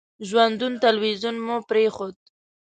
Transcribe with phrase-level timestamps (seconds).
[0.27, 2.15] ژوندون تلویزیون مو پرېښود.